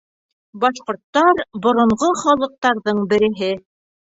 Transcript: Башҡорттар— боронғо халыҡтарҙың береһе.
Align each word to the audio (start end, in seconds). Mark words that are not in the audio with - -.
Башҡорттар— 0.63 1.43
боронғо 1.67 2.11
халыҡтарҙың 2.25 3.07
береһе. 3.13 3.53